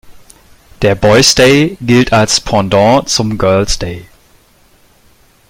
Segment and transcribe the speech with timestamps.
[0.81, 4.07] Der Boys’ Day gilt als Pendant zum Girls’ Day.